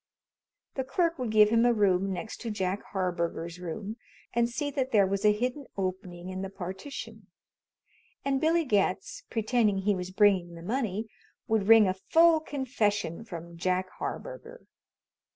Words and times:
The 0.73 0.83
clerk 0.83 1.19
would 1.19 1.29
give 1.29 1.49
him 1.49 1.63
a 1.63 1.73
room 1.75 2.11
next 2.11 2.41
to 2.41 2.49
Jack 2.49 2.81
Harburger's 2.91 3.59
room, 3.59 3.97
and 4.33 4.49
see 4.49 4.71
that 4.71 4.91
there 4.91 5.05
was 5.05 5.23
a 5.23 5.31
hidden 5.31 5.67
opening 5.77 6.31
in 6.31 6.41
the 6.41 6.49
partition; 6.49 7.27
and 8.25 8.41
Billy 8.41 8.65
Getz, 8.65 9.21
pretending 9.29 9.77
he 9.83 9.93
was 9.93 10.09
bringing 10.09 10.55
the 10.55 10.63
money, 10.63 11.07
would 11.47 11.67
wring 11.67 11.87
a 11.87 11.93
full 11.93 12.39
confession 12.39 13.23
from 13.23 13.57
Jack 13.57 13.89
Harburger. 13.99 14.65